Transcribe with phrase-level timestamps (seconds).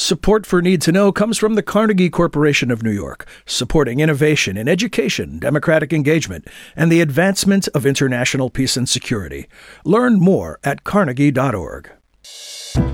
[0.00, 4.56] Support for Need to Know comes from the Carnegie Corporation of New York, supporting innovation
[4.56, 9.46] in education, democratic engagement, and the advancement of international peace and security.
[9.84, 11.90] Learn more at carnegie.org.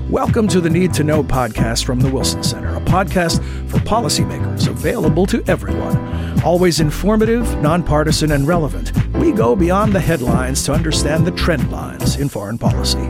[0.09, 3.37] Welcome to the Need to Know podcast from the Wilson Center, a podcast
[3.69, 6.43] for policymakers available to everyone.
[6.43, 12.17] Always informative, nonpartisan, and relevant, we go beyond the headlines to understand the trend lines
[12.17, 13.09] in foreign policy.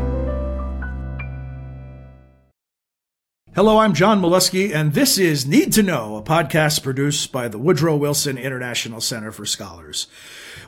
[3.57, 7.57] Hello, I'm John Milewski, and this is Need to Know, a podcast produced by the
[7.57, 10.05] Woodrow Wilson International Center for Scholars.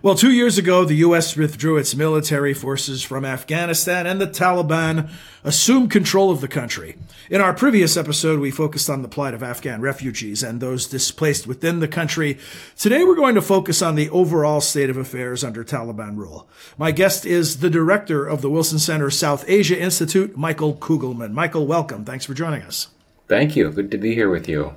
[0.02, 1.36] Well, two years ago, the U.S.
[1.36, 5.10] withdrew its military forces from Afghanistan and the Taliban
[5.44, 6.96] assumed control of the country.
[7.30, 11.48] In our previous episode, we focused on the plight of Afghan refugees and those displaced
[11.48, 12.38] within the country.
[12.78, 16.48] Today, we're going to focus on the overall state of affairs under Taliban rule.
[16.78, 21.34] My guest is the director of the Wilson Center South Asia Institute, Michael Kugelman.
[21.34, 22.06] Michael, welcome.
[22.06, 22.88] Thanks for joining us.
[23.28, 23.70] Thank you.
[23.70, 24.76] Good to be here with you.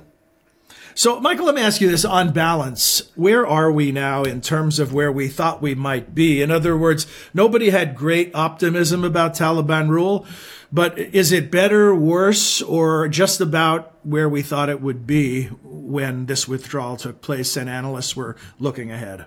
[0.95, 4.77] So, Michael, let me ask you this on balance, where are we now in terms
[4.77, 6.41] of where we thought we might be?
[6.41, 10.27] In other words, nobody had great optimism about Taliban rule,
[10.71, 16.27] but is it better, worse, or just about where we thought it would be when
[16.27, 19.25] this withdrawal took place and analysts were looking ahead?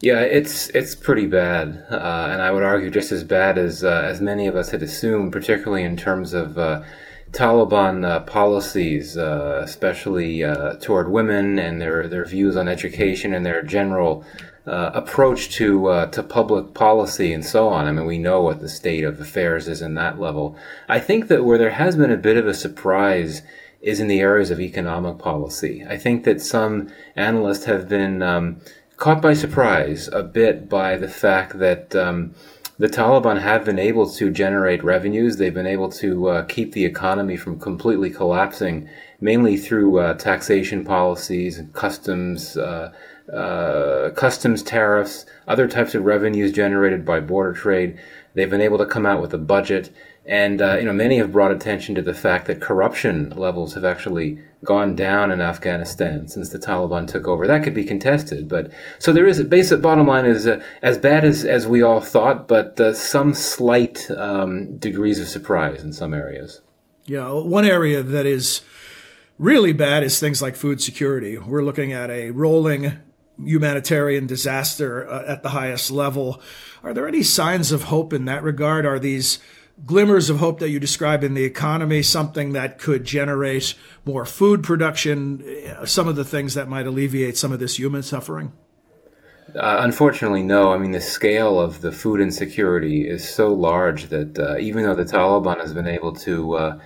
[0.00, 4.02] Yeah, it's it's pretty bad, uh, and I would argue just as bad as uh,
[4.04, 6.82] as many of us had assumed, particularly in terms of uh,
[7.32, 13.46] Taliban uh, policies, uh, especially uh, toward women and their, their views on education and
[13.46, 14.24] their general
[14.66, 17.86] uh, approach to uh, to public policy and so on.
[17.86, 20.56] I mean, we know what the state of affairs is in that level.
[20.88, 23.42] I think that where there has been a bit of a surprise
[23.80, 25.84] is in the areas of economic policy.
[25.88, 28.60] I think that some analysts have been um,
[28.96, 31.94] caught by surprise a bit by the fact that.
[31.94, 32.34] Um,
[32.80, 35.36] the Taliban have been able to generate revenues.
[35.36, 38.88] They've been able to uh, keep the economy from completely collapsing,
[39.20, 42.90] mainly through uh, taxation policies and customs, uh,
[43.30, 48.00] uh, customs tariffs, other types of revenues generated by border trade.
[48.32, 49.94] They've been able to come out with a budget,
[50.26, 53.84] and uh, you know many have brought attention to the fact that corruption levels have
[53.84, 57.46] actually gone down in Afghanistan since the Taliban took over.
[57.46, 60.98] That could be contested, but so there is a basic bottom line is uh, as
[60.98, 65.92] bad as, as we all thought, but uh, some slight um, degrees of surprise in
[65.92, 66.60] some areas.
[67.06, 68.60] Yeah, one area that is
[69.38, 71.38] really bad is things like food security.
[71.38, 72.98] We're looking at a rolling
[73.42, 76.42] humanitarian disaster uh, at the highest level.
[76.82, 78.84] Are there any signs of hope in that regard?
[78.84, 79.38] Are these
[79.86, 83.74] glimmers of hope that you describe in the economy something that could generate
[84.04, 85.44] more food production,
[85.84, 88.52] some of the things that might alleviate some of this human suffering?
[89.54, 90.72] Uh, unfortunately, no.
[90.72, 94.94] I mean, the scale of the food insecurity is so large that uh, even though
[94.94, 96.78] the Taliban has been able to uh,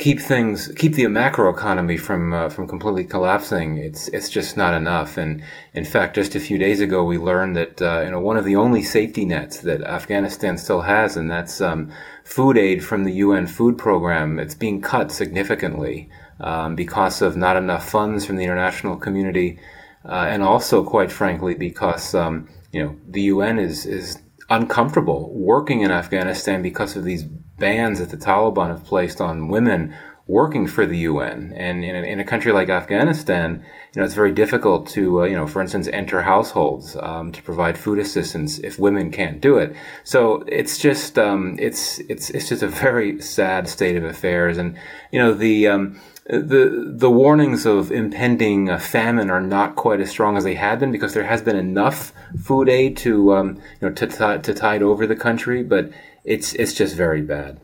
[0.00, 5.16] keep things, keep the macroeconomy from uh, from completely collapsing, it's it's just not enough.
[5.18, 5.42] And
[5.74, 8.44] in fact, just a few days ago, we learned that uh, you know one of
[8.44, 11.92] the only safety nets that Afghanistan still has, and that's um,
[12.24, 14.38] food aid from the UN Food Program.
[14.38, 16.08] It's being cut significantly
[16.40, 19.60] um, because of not enough funds from the international community,
[20.04, 24.18] uh, and also, quite frankly, because um, you know the UN is is
[24.48, 27.24] uncomfortable working in Afghanistan because of these
[27.60, 29.94] bans that the Taliban have placed on women
[30.30, 31.52] working for the UN.
[31.56, 35.24] And in a, in a country like Afghanistan, you know, it's very difficult to, uh,
[35.24, 39.58] you know, for instance, enter households um, to provide food assistance if women can't do
[39.58, 39.74] it.
[40.04, 44.56] So it's just, um, it's it's it's just a very sad state of affairs.
[44.56, 44.78] And
[45.10, 50.10] you know, the um, the the warnings of impending uh, famine are not quite as
[50.10, 53.88] strong as they had been because there has been enough food aid to um, you
[53.88, 55.90] know to t- to tide over the country, but
[56.24, 57.60] it's it's just very bad.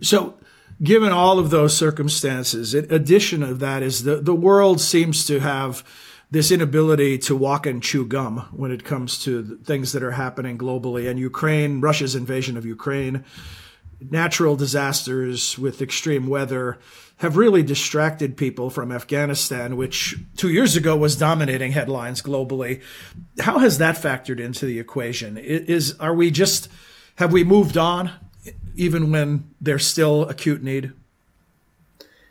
[0.00, 0.34] So
[0.82, 5.40] given all of those circumstances, in addition of that is the, the world seems to
[5.40, 5.84] have
[6.30, 10.58] this inability to walk and chew gum when it comes to things that are happening
[10.58, 11.08] globally.
[11.08, 13.24] And Ukraine, Russia's invasion of Ukraine,
[14.10, 16.78] natural disasters with extreme weather
[17.18, 22.82] have really distracted people from Afghanistan, which two years ago was dominating headlines globally.
[23.40, 25.38] How has that factored into the equation?
[25.38, 26.68] Is are we just
[27.16, 28.12] have we moved on
[28.74, 30.92] even when there's still acute need?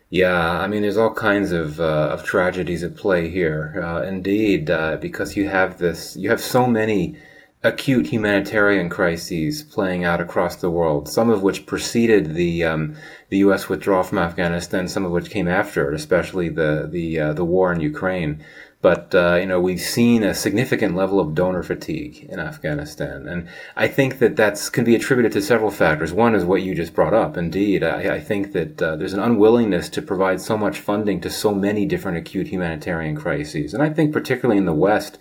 [0.08, 3.82] Yeah, I mean, there's all kinds of uh, of tragedies at play here.
[3.84, 7.16] Uh, indeed, uh, because you have this, you have so many
[7.64, 12.94] acute humanitarian crises playing out across the world, some of which preceded the um,
[13.30, 13.68] the U.S.
[13.68, 17.80] withdrawal from Afghanistan, some of which came after especially the the uh, the war in
[17.80, 18.44] Ukraine.
[18.86, 23.48] But uh, you know we've seen a significant level of donor fatigue in Afghanistan, and
[23.74, 26.12] I think that that can be attributed to several factors.
[26.12, 27.36] One is what you just brought up.
[27.36, 31.30] Indeed, I, I think that uh, there's an unwillingness to provide so much funding to
[31.30, 35.18] so many different acute humanitarian crises, and I think particularly in the West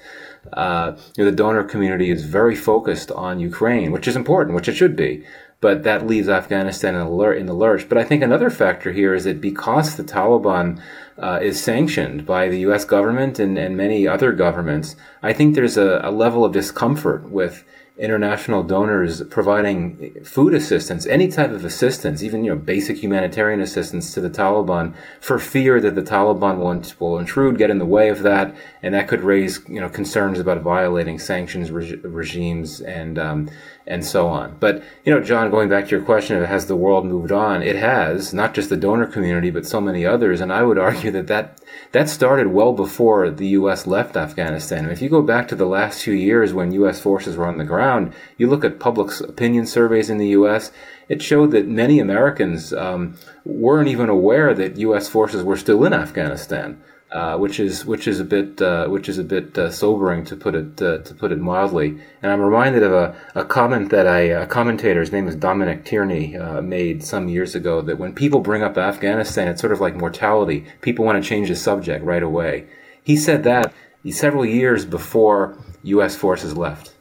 [0.54, 4.68] uh, you know, the donor community is very focused on Ukraine, which is important, which
[4.68, 5.26] it should be.
[5.62, 7.90] But that leaves Afghanistan in the, lurch.
[7.90, 10.82] But I think another factor here is that because the Taliban
[11.18, 12.86] uh, is sanctioned by the U.S.
[12.86, 17.64] government and, and many other governments, I think there's a, a level of discomfort with
[17.98, 24.14] international donors providing food assistance, any type of assistance, even you know basic humanitarian assistance
[24.14, 28.10] to the Taliban, for fear that the Taliban will, will intrude, get in the way
[28.10, 28.54] of that,
[28.84, 33.50] and that could raise you know concerns about violating sanctions reg- regimes and um,
[33.88, 34.58] and so on.
[34.60, 37.62] But you know, John, going back to your question of has the world moved on?
[37.62, 41.12] It has, not just the donor community, but so many others, and I would argue
[41.12, 41.62] that that
[41.92, 43.86] that started well before the U.S.
[43.86, 44.90] left Afghanistan.
[44.90, 47.00] if you go back to the last few years when U.S.
[47.00, 50.72] forces were on the ground, you look at public opinion surveys in the U.S.,
[51.08, 55.08] it showed that many Americans um, weren't even aware that U.S.
[55.08, 56.82] forces were still in Afghanistan.
[57.12, 60.36] Uh, which is which is a bit uh, which is a bit uh, sobering to
[60.36, 61.98] put it uh, to put it mildly.
[62.22, 65.86] And I'm reminded of a, a comment that I, a commentator, his name is Dominic
[65.86, 67.82] Tierney, uh, made some years ago.
[67.82, 70.66] That when people bring up Afghanistan, it's sort of like mortality.
[70.82, 72.68] People want to change the subject right away.
[73.04, 73.72] He said that
[74.10, 76.16] several years before U.S.
[76.16, 76.96] forces left.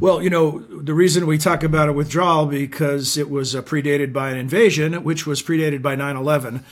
[0.00, 4.30] Well, you know, the reason we talk about a withdrawal because it was predated by
[4.30, 6.64] an invasion, which was predated by 9 11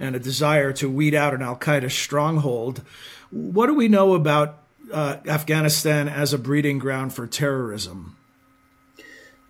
[0.00, 2.82] and a desire to weed out an Al Qaeda stronghold.
[3.30, 4.58] What do we know about
[4.92, 8.16] uh, Afghanistan as a breeding ground for terrorism?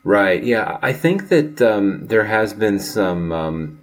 [0.02, 0.42] Right.
[0.42, 3.80] Yeah, I think that um, there has been some um,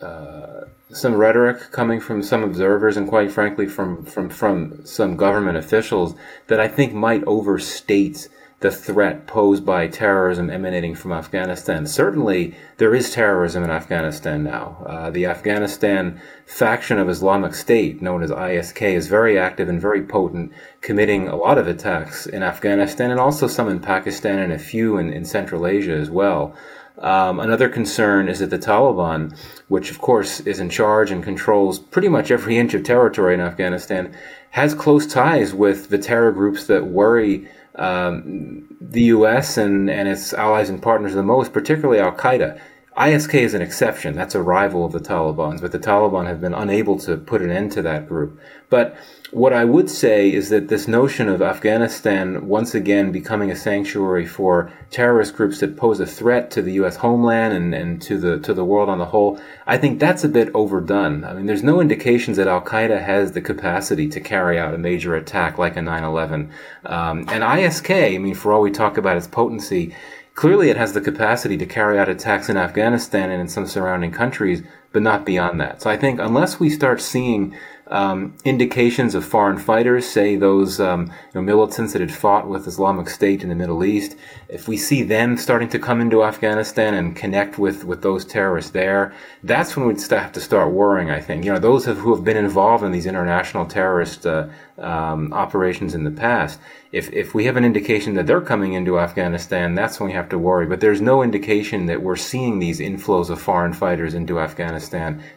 [0.00, 5.58] uh, some rhetoric coming from some observers, and quite frankly, from from from some government
[5.58, 6.14] officials
[6.46, 8.28] that I think might overstate
[8.60, 11.86] the threat posed by terrorism emanating from Afghanistan.
[11.86, 14.84] Certainly, there is terrorism in Afghanistan now.
[14.84, 20.02] Uh, the Afghanistan faction of Islamic State, known as ISK, is very active and very
[20.02, 24.58] potent, committing a lot of attacks in Afghanistan and also some in Pakistan and a
[24.58, 26.52] few in, in Central Asia as well.
[26.98, 29.38] Um, another concern is that the Taliban,
[29.68, 33.40] which of course is in charge and controls pretty much every inch of territory in
[33.40, 34.16] Afghanistan,
[34.50, 39.56] has close ties with the terror groups that worry um, the U.S.
[39.56, 42.60] And, and its allies and partners the most, particularly Al Qaeda.
[42.98, 44.16] ISK is an exception.
[44.16, 47.50] That's a rival of the Taliban's, but the Taliban have been unable to put an
[47.50, 48.40] end to that group.
[48.70, 48.96] But
[49.30, 54.26] what I would say is that this notion of Afghanistan once again becoming a sanctuary
[54.26, 56.96] for terrorist groups that pose a threat to the U.S.
[56.96, 60.28] homeland and, and to the to the world on the whole, I think that's a
[60.28, 61.24] bit overdone.
[61.24, 64.78] I mean, there's no indications that Al Qaeda has the capacity to carry out a
[64.78, 66.50] major attack like a 9/11.
[66.84, 69.94] Um, and ISK, I mean, for all we talk about its potency,
[70.38, 74.12] clearly it has the capacity to carry out attacks in Afghanistan and in some surrounding
[74.12, 74.62] countries,
[74.92, 75.82] but not beyond that.
[75.82, 77.54] So I think unless we start seeing
[77.90, 82.66] um, indications of foreign fighters, say those um, you know, militants that had fought with
[82.66, 84.16] Islamic State in the Middle East,
[84.48, 88.72] if we see them starting to come into Afghanistan and connect with, with those terrorists
[88.72, 91.44] there, that's when we'd have to start worrying, I think.
[91.44, 94.48] You know, those who have been involved in these international terrorist uh,
[94.78, 96.60] um, operations in the past,
[96.92, 100.28] if, if we have an indication that they're coming into Afghanistan, that's when we have
[100.28, 100.66] to worry.
[100.66, 104.77] But there's no indication that we're seeing these inflows of foreign fighters into Afghanistan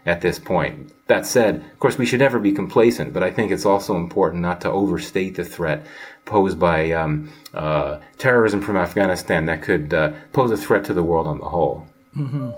[0.05, 0.91] at this point.
[1.07, 4.41] That said, of course, we should never be complacent, but I think it's also important
[4.41, 5.85] not to overstate the threat
[6.25, 11.03] posed by um, uh, terrorism from Afghanistan that could uh, pose a threat to the
[11.03, 11.87] world on the whole.
[12.15, 12.51] Mm-hmm.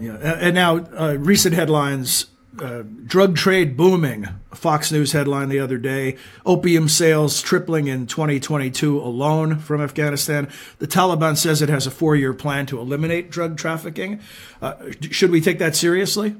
[0.00, 2.26] Yeah, and now uh, recent headlines
[2.62, 4.28] uh, drug trade booming.
[4.54, 10.48] Fox News headline the other day opium sales tripling in 2022 alone from Afghanistan.
[10.78, 14.20] The Taliban says it has a four year plan to eliminate drug trafficking.
[14.60, 14.74] Uh,
[15.10, 16.34] should we take that seriously?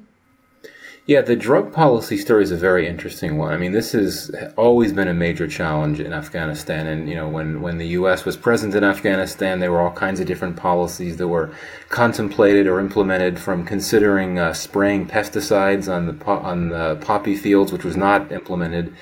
[1.09, 3.55] Yeah, the drug policy story is a very interesting one.
[3.55, 6.87] I mean, this has always been a major challenge in Afghanistan.
[6.87, 8.27] And, you know, when, when the U.S.
[8.27, 11.51] was present in Afghanistan, there were all kinds of different policies that were
[11.89, 17.73] contemplated or implemented from considering uh, spraying pesticides on the, po- on the poppy fields,
[17.73, 18.95] which was not implemented,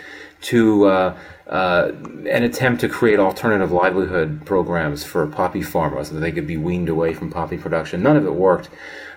[0.42, 1.92] to uh, uh,
[2.28, 6.56] an attempt to create alternative livelihood programs for poppy farmers so that they could be
[6.56, 8.02] weaned away from poppy production.
[8.02, 8.68] None of it worked.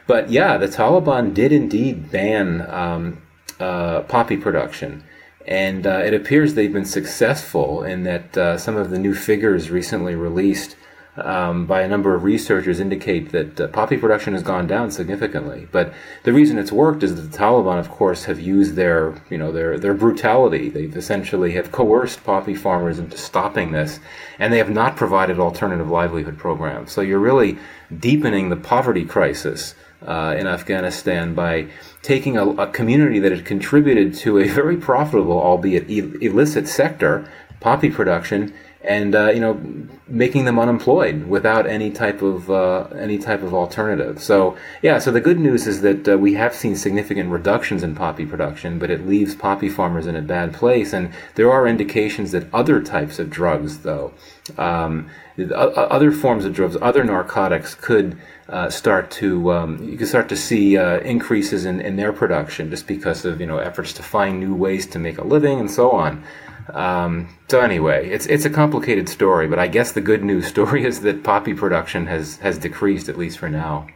[0.07, 3.21] But yeah, the Taliban did indeed ban um,
[3.59, 5.03] uh, poppy production.
[5.47, 9.71] And uh, it appears they've been successful in that uh, some of the new figures
[9.71, 10.75] recently released
[11.17, 15.67] um, by a number of researchers indicate that uh, poppy production has gone down significantly.
[15.71, 19.37] But the reason it's worked is that the Taliban, of course, have used their, you
[19.37, 20.69] know, their, their brutality.
[20.69, 23.99] They've essentially have coerced poppy farmers into stopping this,
[24.37, 26.91] and they have not provided alternative livelihood programs.
[26.91, 27.57] So you're really
[27.97, 29.75] deepening the poverty crisis
[30.05, 31.67] uh, in Afghanistan by
[32.01, 37.89] taking a, a, community that had contributed to a very profitable, albeit illicit sector, poppy
[37.89, 39.62] production, and uh, you know
[40.07, 44.21] making them unemployed without any type of uh, any type of alternative.
[44.21, 47.95] So yeah, so the good news is that uh, we have seen significant reductions in
[47.95, 50.93] poppy production, but it leaves poppy farmers in a bad place.
[50.93, 54.13] And there are indications that other types of drugs, though,
[54.57, 55.09] um,
[55.53, 58.17] other forms of drugs, other narcotics, could
[58.48, 62.69] uh, start to um, you can start to see uh, increases in, in their production
[62.69, 65.69] just because of you know efforts to find new ways to make a living and
[65.69, 66.24] so on.
[66.73, 70.85] Um, so anyway, it's it's a complicated story, but I guess the good news story
[70.89, 73.88] is that poppy production has has decreased at least for now.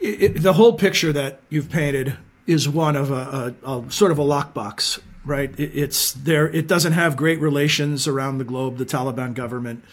[0.00, 2.16] It, it, the whole picture that you've painted
[2.46, 5.50] is one of a, a, a sort of a lockbox, right?
[5.58, 6.48] It, it's there.
[6.48, 8.76] It doesn't have great relations around the globe.
[8.76, 9.84] The Taliban government.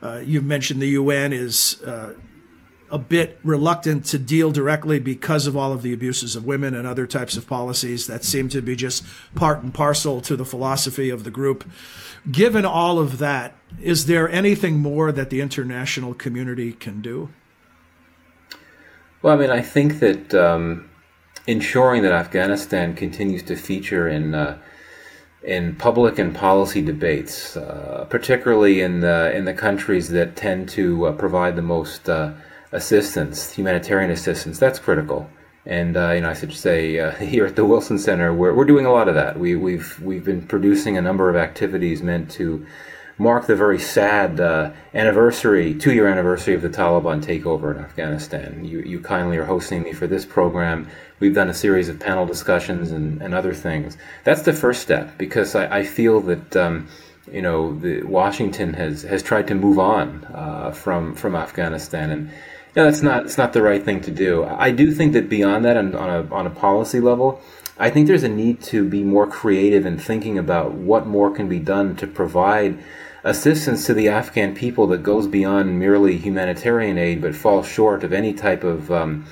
[0.00, 2.14] Uh, you've mentioned the UN is uh,
[2.90, 6.86] a bit reluctant to deal directly because of all of the abuses of women and
[6.86, 9.04] other types of policies that seem to be just
[9.34, 11.68] part and parcel to the philosophy of the group.
[12.30, 17.30] Given all of that, is there anything more that the international community can do?
[19.22, 20.88] Well, I mean, I think that um,
[21.46, 24.58] ensuring that Afghanistan continues to feature in uh,
[25.42, 31.06] in public and policy debates, uh, particularly in the in the countries that tend to
[31.06, 32.32] uh, provide the most uh,
[32.72, 35.28] assistance, humanitarian assistance, that's critical.
[35.68, 38.64] And uh, you know, I should say uh, here at the Wilson Center, we're, we're
[38.64, 39.38] doing a lot of that.
[39.38, 42.66] We, we've we've been producing a number of activities meant to
[43.18, 48.64] mark the very sad uh, anniversary, two-year anniversary of the Taliban takeover in Afghanistan.
[48.64, 50.88] You you kindly are hosting me for this program.
[51.20, 53.98] We've done a series of panel discussions and, and other things.
[54.24, 56.56] That's the first step because I, I feel that.
[56.56, 56.88] Um,
[57.30, 62.30] you know, the, Washington has, has tried to move on uh, from from Afghanistan, and
[62.78, 64.44] no, that's not it's not the right thing to do.
[64.44, 67.40] I do think that beyond that, on, on a on a policy level,
[67.76, 71.48] I think there's a need to be more creative in thinking about what more can
[71.48, 72.78] be done to provide
[73.24, 78.12] assistance to the Afghan people that goes beyond merely humanitarian aid, but falls short of
[78.12, 79.26] any type of um,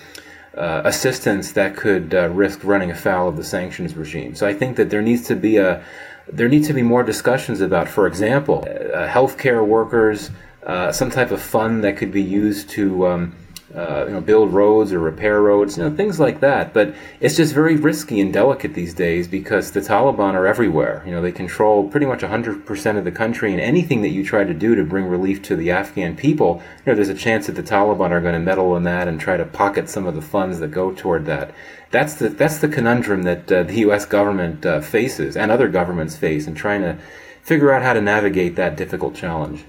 [0.57, 4.35] uh, assistance that could uh, risk running afoul of the sanctions regime.
[4.35, 5.85] So I think that there needs to be a
[6.33, 10.33] there needs to be more discussions about, for example, uh, healthcare workers
[10.67, 13.33] uh, some type of fund that could be used to um,
[13.75, 16.73] uh, you know, build roads or repair roads, you know, things like that.
[16.73, 21.03] But it's just very risky and delicate these days because the Taliban are everywhere.
[21.05, 24.45] You know, they control pretty much 100% of the country, and anything that you try
[24.45, 27.53] to do to bring relief to the Afghan people, you know, there's a chance that
[27.53, 30.23] the Taliban are going to meddle in that and try to pocket some of the
[30.23, 31.53] funds that go toward that.
[31.91, 34.07] That's the that's the conundrum that uh, the U.S.
[34.07, 36.99] government uh, faces and other governments face in trying to
[37.43, 39.65] figure out how to navigate that difficult challenge.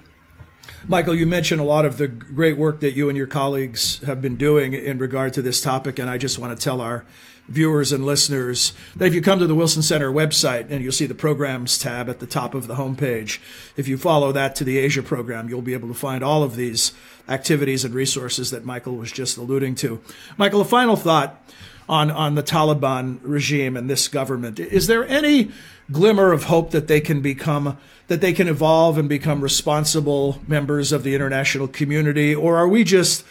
[0.89, 4.21] Michael, you mentioned a lot of the great work that you and your colleagues have
[4.21, 7.03] been doing in regard to this topic, and I just want to tell our
[7.49, 11.05] viewers and listeners that if you come to the Wilson Center website and you'll see
[11.05, 13.39] the programs tab at the top of the homepage,
[13.75, 16.55] if you follow that to the Asia program, you'll be able to find all of
[16.55, 16.93] these
[17.27, 20.01] activities and resources that Michael was just alluding to.
[20.37, 21.43] Michael, a final thought
[21.89, 24.57] on, on the Taliban regime and this government.
[24.57, 25.51] Is there any
[25.91, 27.77] glimmer of hope that they can become
[28.07, 32.33] that they can evolve and become responsible members of the international community?
[32.33, 33.25] Or are we just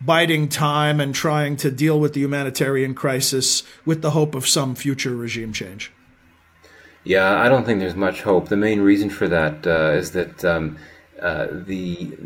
[0.00, 4.74] biding time and trying to deal with the humanitarian crisis with the hope of some
[4.74, 5.92] future regime change?
[7.02, 8.48] Yeah i don't think there's much hope.
[8.48, 10.76] The main reason for that uh, is that um,
[11.20, 12.16] uh, the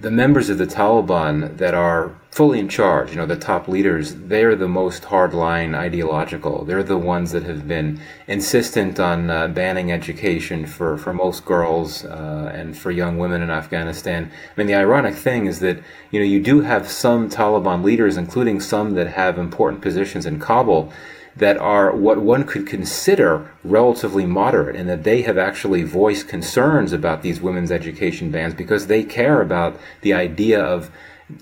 [0.00, 4.12] the members of the Taliban that are fully in charge, you know, the top leaders,
[4.16, 6.64] they're the most hardline ideological.
[6.64, 12.04] They're the ones that have been insistent on uh, banning education for, for most girls
[12.04, 14.32] uh, and for young women in Afghanistan.
[14.34, 15.78] I mean, the ironic thing is that,
[16.10, 20.40] you know, you do have some Taliban leaders, including some that have important positions in
[20.40, 20.92] Kabul,
[21.36, 26.92] that are what one could consider relatively moderate and that they have actually voiced concerns
[26.92, 30.90] about these women's education bans because they care about the idea of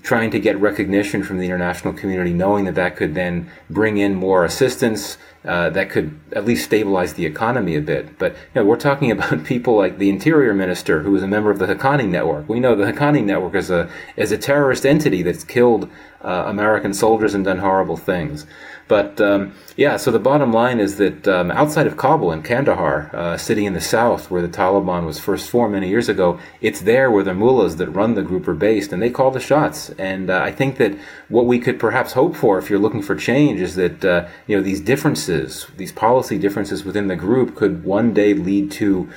[0.01, 4.15] trying to get recognition from the international community, knowing that that could then bring in
[4.15, 8.17] more assistance uh, that could at least stabilize the economy a bit.
[8.17, 11.51] But you know, we're talking about people like the Interior Minister, who is a member
[11.51, 12.47] of the Haqqani Network.
[12.47, 15.89] We know the Haqqani Network is a is a terrorist entity that's killed
[16.23, 18.45] uh, American soldiers and done horrible things.
[18.87, 23.09] But um, yeah, so the bottom line is that um, outside of Kabul and Kandahar,
[23.13, 26.81] a city in the south where the Taliban was first formed many years ago, it's
[26.81, 29.89] there where the mullahs that run the group are based, and they call the shots.
[29.91, 30.97] And uh, I think that
[31.29, 34.57] what we could perhaps hope for, if you're looking for change, is that uh, you
[34.57, 39.09] know these differences, these policy differences within the group, could one day lead to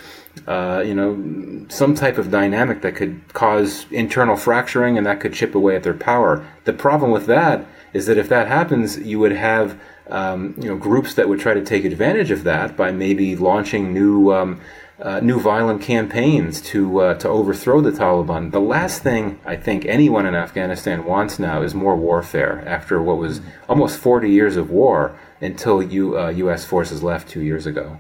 [0.47, 5.33] uh, you know, some type of dynamic that could cause internal fracturing and that could
[5.33, 6.47] chip away at their power.
[6.65, 10.77] The problem with that is that if that happens, you would have um, you know
[10.77, 14.61] groups that would try to take advantage of that by maybe launching new um,
[15.01, 18.53] uh, new violent campaigns to uh, to overthrow the Taliban.
[18.53, 22.63] The last thing I think anyone in Afghanistan wants now is more warfare.
[22.67, 26.65] After what was almost 40 years of war until U, uh, U.S.
[26.65, 27.99] forces left two years ago.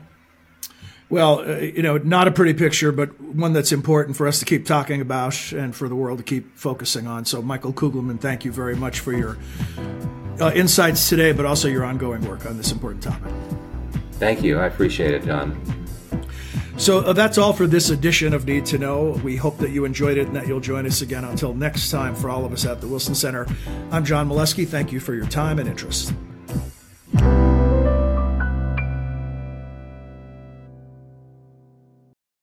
[1.08, 4.44] Well, uh, you know, not a pretty picture, but one that's important for us to
[4.44, 7.24] keep talking about and for the world to keep focusing on.
[7.24, 9.38] So, Michael Kugelman, thank you very much for your
[10.40, 13.32] uh, insights today, but also your ongoing work on this important topic.
[14.12, 14.58] Thank you.
[14.58, 15.60] I appreciate it, John.
[16.78, 19.18] So uh, that's all for this edition of Need to Know.
[19.24, 22.14] We hope that you enjoyed it and that you'll join us again until next time
[22.14, 23.46] for all of us at the Wilson Center.
[23.90, 24.68] I'm John Milewski.
[24.68, 26.12] Thank you for your time and interest.